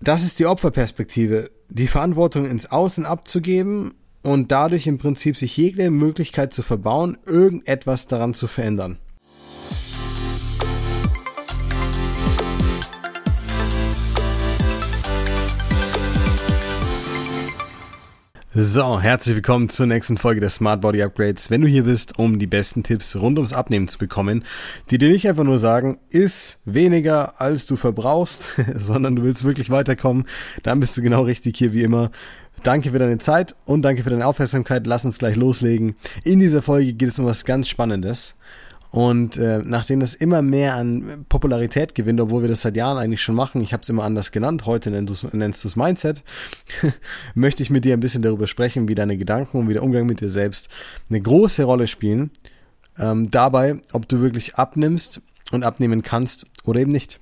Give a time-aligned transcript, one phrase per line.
[0.00, 5.90] das ist die Opferperspektive, die Verantwortung ins Außen abzugeben und dadurch im Prinzip sich jede
[5.90, 8.98] Möglichkeit zu verbauen, irgendetwas daran zu verändern.
[18.52, 21.50] So, herzlich willkommen zur nächsten Folge der Smart Body Upgrades.
[21.50, 24.42] Wenn du hier bist, um die besten Tipps rund ums Abnehmen zu bekommen,
[24.90, 29.70] die dir nicht einfach nur sagen, iss weniger als du verbrauchst, sondern du willst wirklich
[29.70, 30.24] weiterkommen,
[30.64, 32.10] dann bist du genau richtig hier wie immer.
[32.64, 34.84] Danke für deine Zeit und danke für deine Aufmerksamkeit.
[34.84, 35.94] Lass uns gleich loslegen.
[36.24, 38.34] In dieser Folge geht es um was ganz Spannendes.
[38.90, 43.22] Und äh, nachdem das immer mehr an Popularität gewinnt, obwohl wir das seit Jahren eigentlich
[43.22, 46.24] schon machen, ich habe es immer anders genannt, heute nennst du es Mindset,
[47.34, 50.06] möchte ich mit dir ein bisschen darüber sprechen, wie deine Gedanken und wie der Umgang
[50.06, 50.68] mit dir selbst
[51.08, 52.30] eine große Rolle spielen.
[52.98, 55.22] Ähm, dabei, ob du wirklich abnimmst
[55.52, 57.20] und abnehmen kannst oder eben nicht.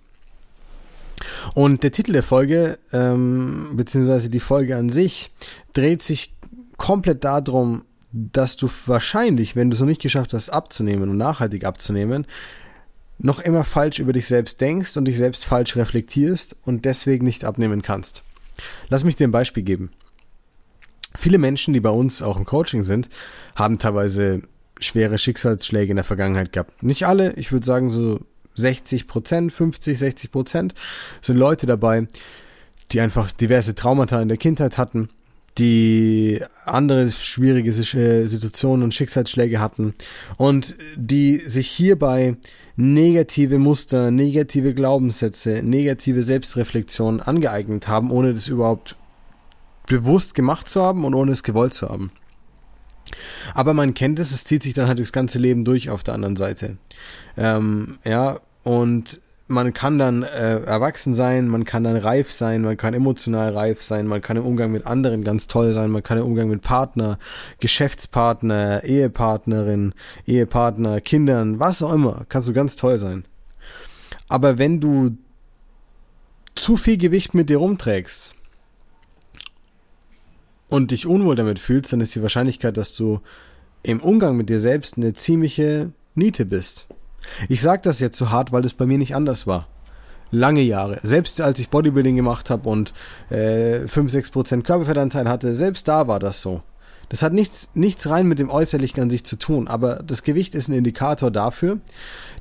[1.55, 5.31] Und der Titel der Folge, ähm, beziehungsweise die Folge an sich,
[5.75, 6.35] dreht sich
[6.77, 11.65] komplett darum, dass du wahrscheinlich, wenn du es noch nicht geschafft hast, abzunehmen und nachhaltig
[11.65, 12.27] abzunehmen,
[13.19, 17.45] noch immer falsch über dich selbst denkst und dich selbst falsch reflektierst und deswegen nicht
[17.45, 18.23] abnehmen kannst.
[18.89, 19.91] Lass mich dir ein Beispiel geben.
[21.17, 23.09] Viele Menschen, die bei uns auch im Coaching sind,
[23.57, 24.43] haben teilweise
[24.79, 26.83] schwere Schicksalsschläge in der Vergangenheit gehabt.
[26.83, 28.21] Nicht alle, ich würde sagen so
[28.55, 30.75] 60 Prozent, 50, 60 Prozent
[31.21, 32.07] sind Leute dabei,
[32.93, 35.09] die einfach diverse Traumata in der Kindheit hatten,
[35.59, 39.95] die andere schwierige äh, Situationen und Schicksalsschläge hatten
[40.37, 42.37] und die sich hierbei
[42.77, 48.97] negative Muster, negative Glaubenssätze, negative Selbstreflexion angeeignet haben, ohne das überhaupt
[49.87, 52.13] bewusst gemacht zu haben und ohne es gewollt zu haben.
[53.55, 56.15] Aber man kennt es, es zieht sich dann halt durchs ganze Leben durch auf der
[56.15, 56.77] anderen Seite.
[57.37, 62.77] Ähm, ja, und man kann dann äh, erwachsen sein, man kann dann reif sein, man
[62.77, 66.19] kann emotional reif sein, man kann im Umgang mit anderen ganz toll sein, man kann
[66.19, 67.19] im Umgang mit Partner,
[67.59, 69.95] Geschäftspartner, Ehepartnerin,
[70.27, 73.25] Ehepartner, Kindern, was auch immer, kannst du ganz toll sein.
[74.29, 75.17] Aber wenn du
[76.55, 78.35] zu viel Gewicht mit dir rumträgst
[80.69, 83.21] und dich unwohl damit fühlst, dann ist die Wahrscheinlichkeit, dass du
[83.83, 86.89] im Umgang mit dir selbst eine ziemliche Niete bist.
[87.49, 89.69] Ich sage das jetzt so hart, weil es bei mir nicht anders war.
[90.31, 91.01] Lange Jahre.
[91.03, 92.93] Selbst als ich Bodybuilding gemacht habe und
[93.31, 96.63] äh, 5-6% Körperfettanteil hatte, selbst da war das so.
[97.09, 100.55] Das hat nichts, nichts rein mit dem Äußerlichen an sich zu tun, aber das Gewicht
[100.55, 101.79] ist ein Indikator dafür,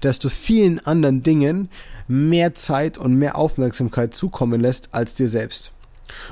[0.02, 1.70] dass du vielen anderen Dingen
[2.08, 5.72] mehr Zeit und mehr Aufmerksamkeit zukommen lässt als dir selbst.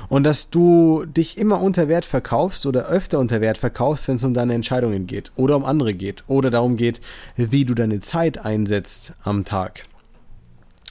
[0.08, 4.24] Und dass du dich immer unter Wert verkaufst oder öfter unter Wert verkaufst, wenn es
[4.24, 7.00] um deine Entscheidungen geht oder um andere geht oder darum geht,
[7.36, 9.86] wie du deine Zeit einsetzt am Tag.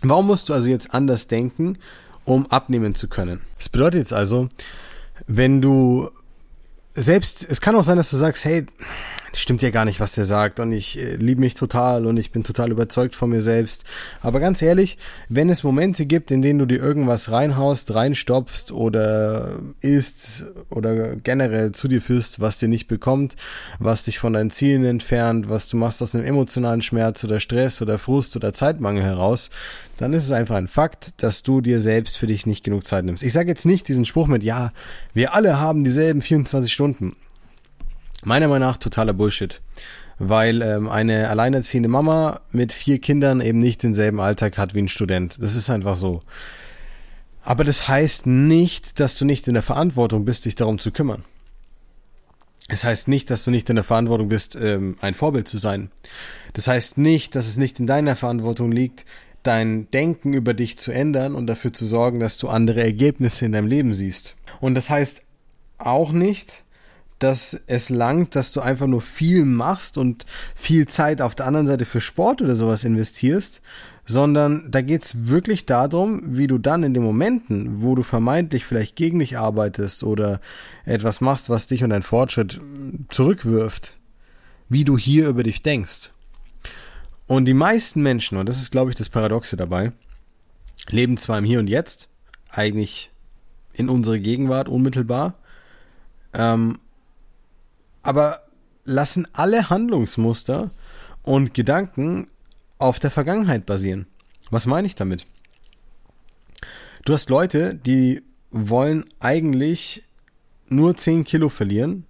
[0.01, 1.78] Warum musst du also jetzt anders denken,
[2.25, 3.41] um abnehmen zu können?
[3.57, 4.50] Das bedeutet jetzt also,
[5.28, 6.09] wenn du
[6.94, 8.66] selbst, es kann auch sein, dass du sagst, hey,
[9.40, 12.31] stimmt ja gar nicht, was der sagt und ich äh, liebe mich total und ich
[12.31, 13.84] bin total überzeugt von mir selbst.
[14.22, 14.97] Aber ganz ehrlich,
[15.29, 21.72] wenn es Momente gibt, in denen du dir irgendwas reinhaust, reinstopfst oder isst oder generell
[21.72, 23.35] zu dir führst, was dir nicht bekommt,
[23.79, 27.81] was dich von deinen Zielen entfernt, was du machst aus einem emotionalen Schmerz oder Stress
[27.81, 29.50] oder Frust oder Zeitmangel heraus,
[29.97, 33.06] dann ist es einfach ein Fakt, dass du dir selbst für dich nicht genug Zeit
[33.06, 33.24] nimmst.
[33.24, 34.72] Ich sage jetzt nicht diesen Spruch mit, ja,
[35.13, 37.16] wir alle haben dieselben 24 Stunden.
[38.25, 39.62] Meiner Meinung nach totaler Bullshit.
[40.18, 44.88] Weil ähm, eine alleinerziehende Mama mit vier Kindern eben nicht denselben Alltag hat wie ein
[44.88, 45.38] Student.
[45.40, 46.22] Das ist einfach so.
[47.44, 51.24] Aber das heißt nicht, dass du nicht in der Verantwortung bist, dich darum zu kümmern.
[52.68, 55.92] Es heißt nicht, dass du nicht in der Verantwortung bist, ähm, ein Vorbild zu sein.
[56.53, 59.06] Das heißt nicht, dass es nicht in deiner Verantwortung liegt,
[59.44, 63.52] dein Denken über dich zu ändern und dafür zu sorgen, dass du andere Ergebnisse in
[63.52, 64.36] deinem Leben siehst.
[64.62, 65.22] Und das heißt
[65.78, 66.64] auch nicht,
[67.19, 71.67] dass es langt, dass du einfach nur viel machst und viel Zeit auf der anderen
[71.67, 73.61] Seite für Sport oder sowas investierst,
[74.05, 78.95] sondern da geht's wirklich darum, wie du dann in den Momenten, wo du vermeintlich vielleicht
[78.95, 80.39] gegen dich arbeitest oder
[80.83, 82.59] etwas machst, was dich und dein Fortschritt
[83.09, 83.95] zurückwirft,
[84.69, 86.11] wie du hier über dich denkst.
[87.27, 89.91] Und die meisten Menschen, und das ist, glaube ich, das Paradoxe dabei,
[90.89, 92.09] leben zwar im Hier und Jetzt,
[92.51, 93.09] eigentlich
[93.73, 95.33] in unserer Gegenwart unmittelbar,
[96.33, 96.77] ähm,
[98.06, 98.42] aber
[98.84, 100.69] lassen alle Handlungsmuster
[101.24, 102.28] und Gedanken
[102.78, 104.06] auf der Vergangenheit basieren.
[104.52, 105.25] Was meine ich damit?
[107.04, 108.22] Du hast Leute, die
[108.52, 110.04] wollen eigentlich
[110.69, 112.06] nur 10 Kilo verlieren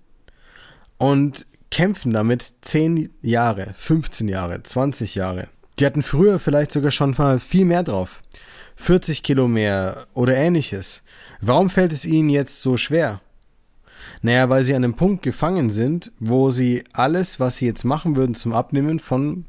[0.97, 5.47] und kämpfen damit 10 Jahre, 15 Jahre, 20 Jahre.
[5.79, 8.21] Die hatten früher vielleicht sogar schon mal viel mehr drauf.
[8.75, 11.03] 40 Kilo mehr oder ähnliches.
[11.39, 13.21] Warum fällt es ihnen jetzt so schwer?
[14.21, 18.15] Naja, weil sie an einem Punkt gefangen sind, wo sie alles, was sie jetzt machen
[18.15, 19.45] würden zum Abnehmen, von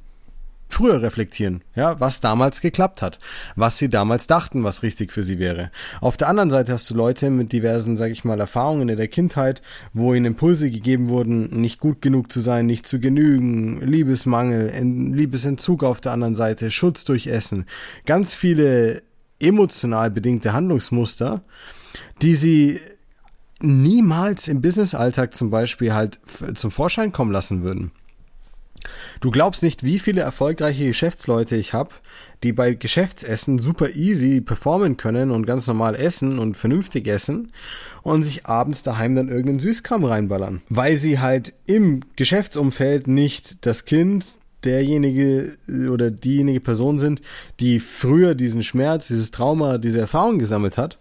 [0.68, 3.18] früher reflektieren, ja, was damals geklappt hat,
[3.54, 5.70] was sie damals dachten, was richtig für sie wäre.
[6.00, 9.08] Auf der anderen Seite hast du Leute mit diversen, sag ich mal, Erfahrungen in der
[9.08, 9.62] Kindheit,
[9.92, 14.70] wo ihnen Impulse gegeben wurden, nicht gut genug zu sein, nicht zu genügen, Liebesmangel,
[15.14, 17.66] Liebesentzug auf der anderen Seite, Schutz durch Essen,
[18.04, 19.02] ganz viele
[19.38, 21.42] emotional bedingte Handlungsmuster,
[22.22, 22.80] die sie
[23.60, 26.20] niemals im Businessalltag zum Beispiel halt
[26.54, 27.90] zum Vorschein kommen lassen würden.
[29.20, 31.90] Du glaubst nicht, wie viele erfolgreiche Geschäftsleute ich habe,
[32.42, 37.52] die bei Geschäftsessen super easy performen können und ganz normal essen und vernünftig essen
[38.02, 40.62] und sich abends daheim dann irgendeinen Süßkram reinballern.
[40.68, 45.56] Weil sie halt im Geschäftsumfeld nicht das Kind, derjenige
[45.90, 47.22] oder diejenige Person sind,
[47.60, 50.98] die früher diesen Schmerz, dieses Trauma, diese Erfahrung gesammelt hat,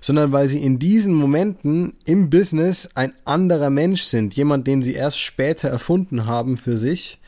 [0.00, 4.94] sondern weil sie in diesen Momenten im Business ein anderer Mensch sind, jemand, den sie
[4.94, 7.18] erst später erfunden haben für sich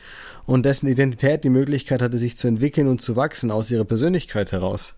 [0.45, 4.51] und dessen Identität die Möglichkeit hatte, sich zu entwickeln und zu wachsen aus ihrer Persönlichkeit
[4.51, 4.95] heraus.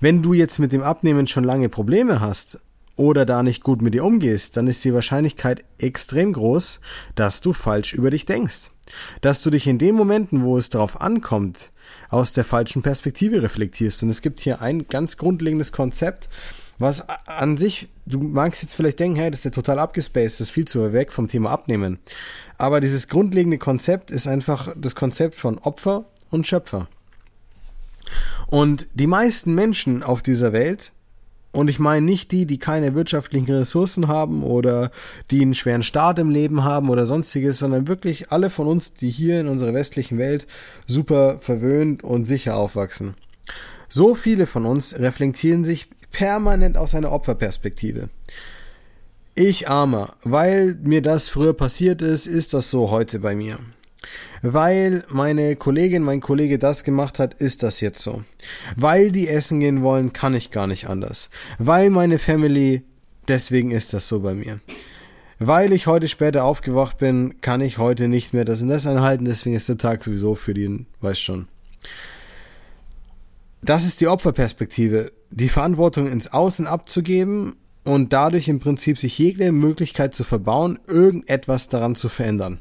[0.00, 2.60] Wenn du jetzt mit dem Abnehmen schon lange Probleme hast
[2.96, 6.80] oder da nicht gut mit dir umgehst, dann ist die Wahrscheinlichkeit extrem groß,
[7.14, 8.70] dass du falsch über dich denkst.
[9.20, 11.72] Dass du dich in den Momenten, wo es darauf ankommt,
[12.08, 14.02] aus der falschen Perspektive reflektierst.
[14.02, 16.28] Und es gibt hier ein ganz grundlegendes Konzept,
[16.78, 20.48] was an sich, du magst jetzt vielleicht denken, hey, das ist ja total abgespaced, das
[20.48, 21.98] ist viel zu weg vom Thema Abnehmen.
[22.58, 26.88] Aber dieses grundlegende Konzept ist einfach das Konzept von Opfer und Schöpfer.
[28.48, 30.92] Und die meisten Menschen auf dieser Welt
[31.56, 34.90] und ich meine nicht die, die keine wirtschaftlichen Ressourcen haben oder
[35.30, 39.08] die einen schweren Start im Leben haben oder sonstiges, sondern wirklich alle von uns, die
[39.08, 40.46] hier in unserer westlichen Welt
[40.86, 43.14] super verwöhnt und sicher aufwachsen.
[43.88, 48.08] So viele von uns reflektieren sich permanent aus einer Opferperspektive.
[49.34, 53.58] Ich armer, weil mir das früher passiert ist, ist das so heute bei mir.
[54.40, 58.22] Weil meine Kollegin, mein Kollege das gemacht hat, ist das jetzt so.
[58.76, 61.28] Weil die essen gehen wollen, kann ich gar nicht anders.
[61.58, 62.82] Weil meine Family,
[63.28, 64.60] deswegen ist das so bei mir.
[65.38, 69.26] Weil ich heute später aufgewacht bin, kann ich heute nicht mehr das und das einhalten,
[69.26, 71.46] deswegen ist der Tag sowieso für den, weiß schon.
[73.60, 79.52] Das ist die Opferperspektive, die Verantwortung ins Außen abzugeben und dadurch im Prinzip sich jede
[79.52, 82.60] Möglichkeit zu verbauen, irgendetwas daran zu verändern.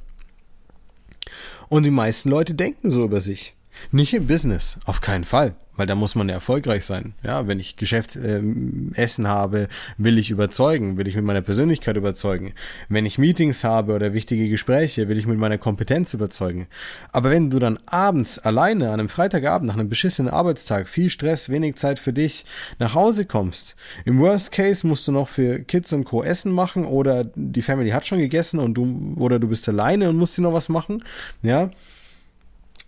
[1.68, 3.56] Und die meisten Leute denken so über sich.
[3.92, 7.14] Nicht im Business, auf keinen Fall weil da muss man ja erfolgreich sein.
[7.24, 9.68] Ja, wenn ich Geschäftsessen ähm, habe,
[9.98, 12.54] will ich überzeugen, will ich mit meiner Persönlichkeit überzeugen.
[12.90, 16.68] Wenn ich Meetings habe oder wichtige Gespräche, will ich mit meiner Kompetenz überzeugen.
[17.12, 21.50] Aber wenn du dann abends alleine an einem Freitagabend nach einem beschissenen Arbeitstag, viel Stress,
[21.50, 22.46] wenig Zeit für dich,
[22.80, 23.76] nach Hause kommst,
[24.06, 26.24] im Worst Case musst du noch für Kids und Co.
[26.24, 30.18] Essen machen oder die Family hat schon gegessen und du oder du bist alleine und
[30.18, 31.04] musst dir noch was machen,
[31.42, 31.70] ja.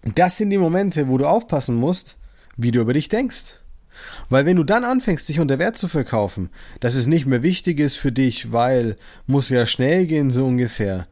[0.04, 2.18] Das sind die Momente, wo du aufpassen musst,
[2.56, 3.56] wie du über dich denkst.
[4.30, 6.50] Weil wenn du dann anfängst, dich unter Wert zu verkaufen,
[6.80, 8.96] dass es nicht mehr wichtig ist für dich, weil
[9.26, 11.08] muss ja schnell gehen, so ungefähr.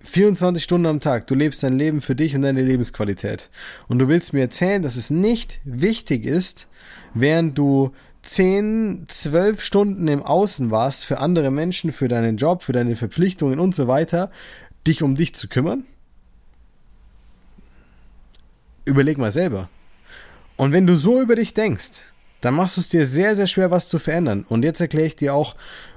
[0.00, 3.50] 24 Stunden am Tag, du lebst dein Leben für dich und deine Lebensqualität.
[3.86, 6.68] Und du willst mir erzählen, dass es nicht wichtig ist,
[7.14, 7.92] während du
[8.22, 13.58] 10, 12 Stunden im Außen warst für andere Menschen, für deinen Job, für deine Verpflichtungen
[13.58, 14.30] und so weiter,
[14.86, 15.84] dich um dich zu kümmern?
[18.84, 19.68] Überleg mal selber.
[20.56, 22.02] Und wenn du so über dich denkst,
[22.40, 24.44] dann machst du es dir sehr, sehr schwer, was zu verändern.
[24.48, 25.54] Und jetzt erkläre ich dir auch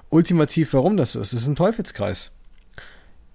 [0.09, 1.33] ultimativ, warum das so ist.
[1.33, 2.31] Es ist ein Teufelskreis.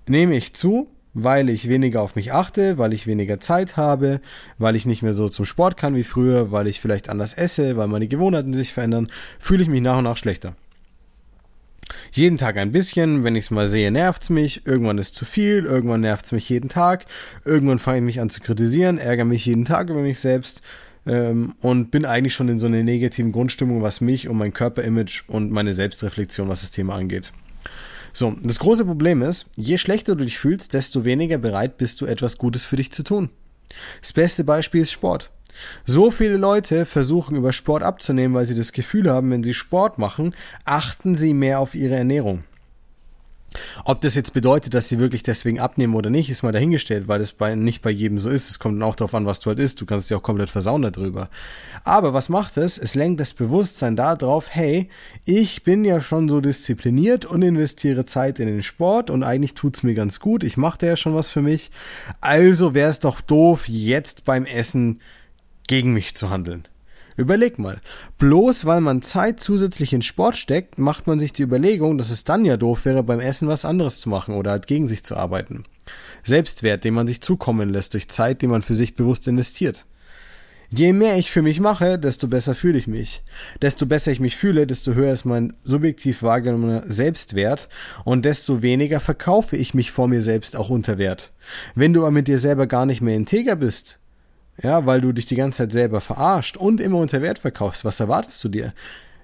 [0.07, 4.21] Nehme ich zu, weil ich weniger auf mich achte, weil ich weniger Zeit habe,
[4.59, 7.77] weil ich nicht mehr so zum Sport kann wie früher, weil ich vielleicht anders esse,
[7.77, 10.55] weil meine Gewohnheiten sich verändern, fühle ich mich nach und nach schlechter.
[12.13, 15.25] Jeden Tag ein bisschen, wenn ich es mal sehe, nervt es mich, irgendwann ist zu
[15.25, 17.07] viel, irgendwann nervt es mich jeden Tag,
[17.45, 20.63] irgendwann fange ich mich an zu kritisieren, ärgere mich jeden Tag über mich selbst
[21.07, 25.23] ähm, und bin eigentlich schon in so einer negativen Grundstimmung, was mich und mein Körperimage
[25.29, 27.33] und meine Selbstreflexion, was das Thema angeht.
[28.13, 32.07] So, das große Problem ist, je schlechter du dich fühlst, desto weniger bereit bist du,
[32.07, 33.31] etwas Gutes für dich zu tun.
[34.01, 35.31] Das beste Beispiel ist Sport.
[35.85, 39.99] So viele Leute versuchen über Sport abzunehmen, weil sie das Gefühl haben, wenn sie Sport
[39.99, 42.45] machen, achten sie mehr auf ihre Ernährung.
[43.85, 47.21] Ob das jetzt bedeutet, dass sie wirklich deswegen abnehmen oder nicht, ist mal dahingestellt, weil
[47.21, 48.49] es bei, nicht bei jedem so ist.
[48.49, 49.81] Es kommt dann auch darauf an, was du halt isst.
[49.81, 51.29] Du kannst es ja auch komplett versauen darüber.
[51.83, 52.79] Aber was macht es?
[52.79, 54.89] Es lenkt das Bewusstsein darauf, hey,
[55.25, 59.83] ich bin ja schon so diszipliniert und investiere Zeit in den Sport und eigentlich tut's
[59.83, 60.45] mir ganz gut.
[60.45, 61.71] Ich mache ja schon was für mich.
[62.21, 65.01] Also wäre es doch doof, jetzt beim Essen
[65.71, 66.67] gegen mich zu handeln.
[67.17, 67.81] Überleg mal.
[68.19, 72.25] Bloß weil man Zeit zusätzlich in Sport steckt, macht man sich die Überlegung, dass es
[72.25, 75.17] dann ja doof wäre, beim Essen was anderes zu machen oder halt gegen sich zu
[75.17, 75.63] arbeiten.
[76.25, 79.87] Selbstwert, den man sich zukommen lässt durch Zeit, die man für sich bewusst investiert.
[80.71, 83.23] Je mehr ich für mich mache, desto besser fühle ich mich.
[83.63, 87.69] Desto besser ich mich fühle, desto höher ist mein subjektiv wahrgenommener Selbstwert
[88.05, 91.33] und desto weniger verkaufe ich mich vor mir selbst auch unter Wert.
[91.77, 94.01] Wenn du aber mit dir selber gar nicht mehr integer bist,
[94.63, 98.01] ja, weil du dich die ganze Zeit selber verarscht und immer unter Wert verkaufst, was
[98.01, 98.73] erwartest du dir?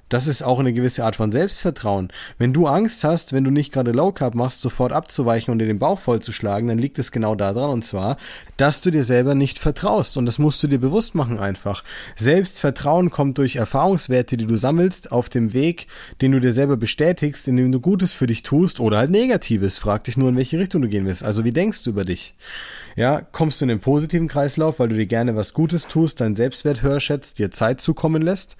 [0.08, 2.12] Das ist auch eine gewisse Art von Selbstvertrauen.
[2.38, 5.66] Wenn du Angst hast, wenn du nicht gerade Low Carb machst, sofort abzuweichen und dir
[5.66, 8.16] den Bauch vollzuschlagen, dann liegt es genau daran und zwar,
[8.56, 11.82] dass du dir selber nicht vertraust und das musst du dir bewusst machen einfach.
[12.14, 15.88] Selbstvertrauen kommt durch Erfahrungswerte, die du sammelst auf dem Weg,
[16.20, 19.76] den du dir selber bestätigst, indem du Gutes für dich tust oder halt Negatives.
[19.76, 21.24] Frag dich nur, in welche Richtung du gehen willst.
[21.24, 22.36] Also wie denkst du über dich?
[22.96, 26.34] Ja, kommst du in den positiven Kreislauf, weil du dir gerne was Gutes tust, deinen
[26.34, 28.56] Selbstwert höher schätzt, dir Zeit zukommen lässt?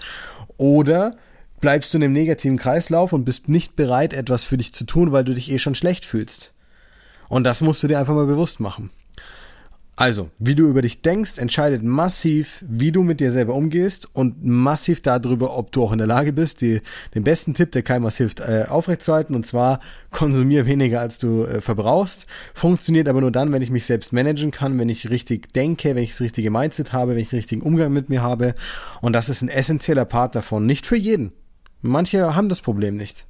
[0.58, 1.16] Oder
[1.60, 5.10] bleibst du in einem negativen Kreislauf und bist nicht bereit, etwas für dich zu tun,
[5.10, 6.52] weil du dich eh schon schlecht fühlst.
[7.28, 8.90] Und das musst du dir einfach mal bewusst machen.
[9.98, 14.44] Also, wie du über dich denkst, entscheidet massiv, wie du mit dir selber umgehst und
[14.44, 16.82] massiv darüber, ob du auch in der Lage bist, die,
[17.14, 21.44] den besten Tipp, der keinem was hilft, äh, aufrechtzuerhalten, und zwar konsumier weniger, als du
[21.44, 22.26] äh, verbrauchst.
[22.52, 26.02] Funktioniert aber nur dann, wenn ich mich selbst managen kann, wenn ich richtig denke, wenn
[26.02, 28.54] ich das richtige Mindset habe, wenn ich den richtigen Umgang mit mir habe.
[29.00, 30.66] Und das ist ein essentieller Part davon.
[30.66, 31.32] Nicht für jeden.
[31.80, 33.26] Manche haben das Problem nicht.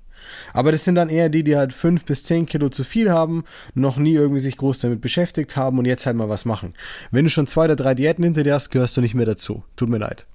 [0.53, 3.45] Aber das sind dann eher die, die halt fünf bis zehn Kilo zu viel haben,
[3.75, 6.75] noch nie irgendwie sich groß damit beschäftigt haben und jetzt halt mal was machen.
[7.11, 9.65] Wenn du schon zwei oder drei Diäten hinter dir hast, gehörst du nicht mehr dazu.
[9.77, 10.27] Tut mir leid.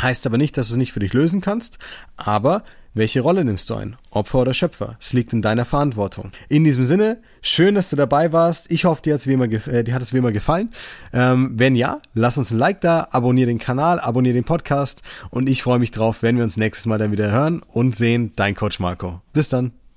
[0.00, 1.78] Heißt aber nicht, dass du es nicht für dich lösen kannst,
[2.16, 2.64] aber
[2.96, 3.96] welche Rolle nimmst du ein?
[4.10, 4.96] Opfer oder Schöpfer?
[4.98, 6.32] Es liegt in deiner Verantwortung.
[6.48, 8.70] In diesem Sinne, schön, dass du dabei warst.
[8.70, 10.70] Ich hoffe, dir, wie immer, äh, dir hat es wie immer gefallen.
[11.12, 15.46] Ähm, wenn ja, lass uns ein Like da, abonniere den Kanal, abonniere den Podcast und
[15.46, 18.32] ich freue mich drauf, wenn wir uns nächstes Mal dann wieder hören und sehen.
[18.34, 19.20] Dein Coach Marco.
[19.34, 19.72] Bis dann.